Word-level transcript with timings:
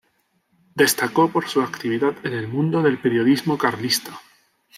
Destacó 0.73 1.29
por 1.31 1.47
su 1.47 1.61
actividad 1.61 2.15
en 2.23 2.33
el 2.33 2.47
mundo 2.47 2.81
del 2.81 2.97
periodismo 2.97 3.59
carlista. 3.59 4.19